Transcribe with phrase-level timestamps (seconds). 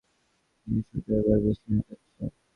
[0.67, 2.23] ইয়াশোদা এবার বেশী হয়ে যাচ্ছে।